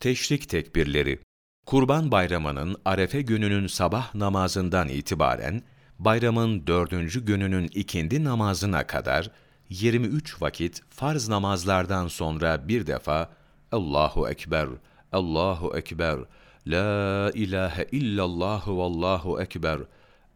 [0.00, 1.18] Teşrik tekbirleri
[1.66, 5.62] Kurban Bayramı'nın Arefe gününün sabah namazından itibaren,
[5.98, 9.30] bayramın dördüncü gününün ikindi namazına kadar,
[9.68, 13.30] 23 vakit farz namazlardan sonra bir defa
[13.72, 14.68] Allahu Ekber,
[15.12, 16.18] Allahu Ekber,
[16.66, 19.78] La ilahe illallah vallahu ekber,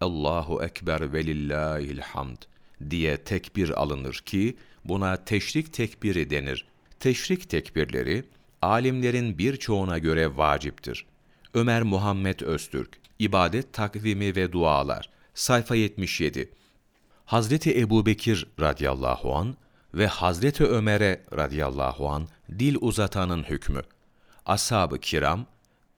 [0.00, 2.38] Allahu ekber ve lillahil hamd
[2.90, 6.66] diye tekbir alınır ki buna teşrik tekbiri denir.
[7.00, 8.24] Teşrik tekbirleri
[8.64, 11.06] alimlerin birçoğuna göre vaciptir.
[11.54, 16.50] Ömer Muhammed Öztürk, İbadet Takvimi ve Dualar, sayfa 77.
[17.24, 19.56] Hazreti Ebubekir radıyallahu an
[19.94, 23.82] ve Hazreti Ömer'e radıyallahu an dil uzatanın hükmü.
[24.46, 25.46] Ashab-ı kiram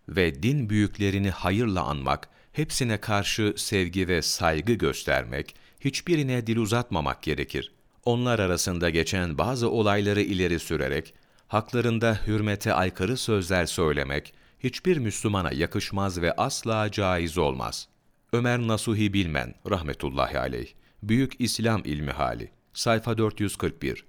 [0.09, 7.73] ve din büyüklerini hayırla anmak, hepsine karşı sevgi ve saygı göstermek, hiçbirine dil uzatmamak gerekir.
[8.05, 11.15] Onlar arasında geçen bazı olayları ileri sürerek,
[11.49, 17.89] haklarında hürmete aykırı sözler söylemek, hiçbir Müslümana yakışmaz ve asla caiz olmaz.
[18.33, 20.69] Ömer Nasuhi Bilmen, rahmetullahi aleyh,
[21.03, 24.05] Büyük İslam İlmi Hali, sayfa 441.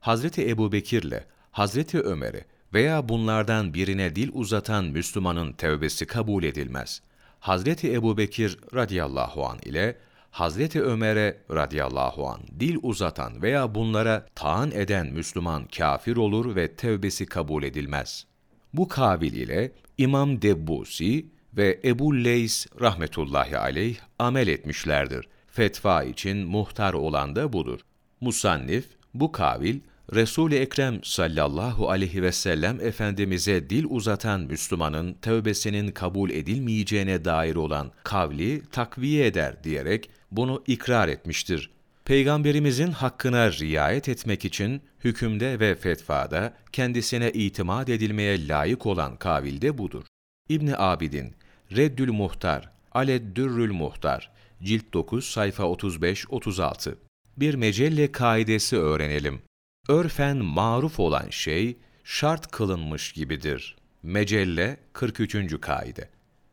[0.00, 2.44] Hazreti Ebu Bekir'le Hazreti Ömer'e
[2.74, 7.02] veya bunlardan birine dil uzatan Müslümanın tevbesi kabul edilmez.
[7.40, 9.98] Hazreti Ebu Bekir radıyallahu an ile
[10.30, 17.26] Hazreti Ömer'e radıyallahu an dil uzatan veya bunlara taan eden Müslüman kafir olur ve tevbesi
[17.26, 18.26] kabul edilmez.
[18.72, 25.28] Bu kabil ile İmam Debbusi ve Ebu Leys rahmetullahi aleyh amel etmişlerdir.
[25.46, 27.80] Fetva için muhtar olan da budur.
[28.20, 28.84] Musannif,
[29.14, 29.80] bu kavil,
[30.14, 37.92] Resul-i Ekrem sallallahu aleyhi ve sellem Efendimiz'e dil uzatan Müslümanın tövbesinin kabul edilmeyeceğine dair olan
[38.04, 41.70] kavli takviye eder diyerek bunu ikrar etmiştir.
[42.04, 50.04] Peygamberimizin hakkına riayet etmek için hükümde ve fetvada kendisine itimat edilmeye layık olan kavilde budur.
[50.48, 51.34] İbni Abidin,
[51.76, 54.30] Reddül Muhtar, Aleddürrül Muhtar,
[54.62, 56.94] Cilt 9, sayfa 35-36
[57.36, 59.42] Bir mecelle kaidesi öğrenelim.
[59.88, 63.76] Örfen maruf olan şey, şart kılınmış gibidir.
[64.02, 65.60] Mecelle 43.
[65.60, 66.08] kaide.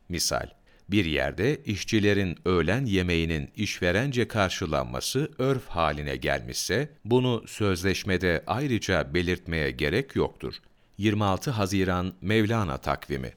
[0.09, 0.50] Misal,
[0.90, 10.16] bir yerde işçilerin öğlen yemeğinin işverence karşılanması örf haline gelmişse, bunu sözleşmede ayrıca belirtmeye gerek
[10.16, 10.56] yoktur.
[10.97, 13.34] 26 Haziran Mevlana takvimi